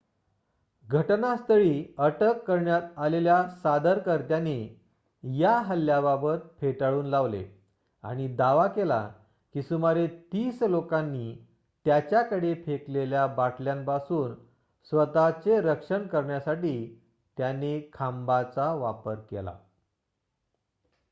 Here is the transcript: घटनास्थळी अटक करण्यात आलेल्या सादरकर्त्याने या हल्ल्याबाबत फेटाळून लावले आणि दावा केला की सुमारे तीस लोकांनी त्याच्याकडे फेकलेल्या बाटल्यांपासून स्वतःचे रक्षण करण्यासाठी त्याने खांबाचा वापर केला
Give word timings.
घटनास्थळी 0.87 1.73
अटक 1.97 2.39
करण्यात 2.43 2.81
आलेल्या 2.97 3.35
सादरकर्त्याने 3.63 4.55
या 5.23 5.51
हल्ल्याबाबत 5.59 6.47
फेटाळून 6.61 7.05
लावले 7.05 7.43
आणि 8.03 8.27
दावा 8.35 8.67
केला 8.67 9.01
की 9.55 9.61
सुमारे 9.61 10.07
तीस 10.33 10.61
लोकांनी 10.63 11.33
त्याच्याकडे 11.85 12.53
फेकलेल्या 12.55 13.27
बाटल्यांपासून 13.27 14.33
स्वतःचे 14.91 15.61
रक्षण 15.61 16.07
करण्यासाठी 16.07 16.75
त्याने 17.37 17.79
खांबाचा 17.93 18.73
वापर 18.73 19.19
केला 19.29 19.57